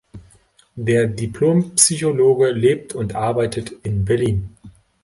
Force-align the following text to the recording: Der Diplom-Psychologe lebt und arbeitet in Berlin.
Der 0.77 1.05
Diplom-Psychologe 1.05 2.49
lebt 2.49 2.95
und 2.95 3.13
arbeitet 3.13 3.69
in 3.83 4.03
Berlin. 4.03 4.57